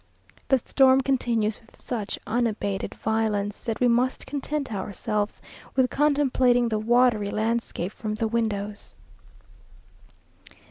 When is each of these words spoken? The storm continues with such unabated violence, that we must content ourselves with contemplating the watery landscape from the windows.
The 0.47 0.57
storm 0.57 1.01
continues 1.01 1.61
with 1.61 1.75
such 1.75 2.17
unabated 2.25 2.95
violence, 2.95 3.63
that 3.65 3.79
we 3.79 3.87
must 3.87 4.25
content 4.25 4.73
ourselves 4.73 5.43
with 5.75 5.91
contemplating 5.91 6.69
the 6.69 6.79
watery 6.79 7.29
landscape 7.29 7.91
from 7.91 8.15
the 8.15 8.27
windows. 8.27 8.95